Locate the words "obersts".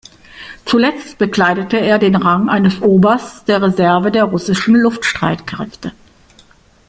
2.81-3.43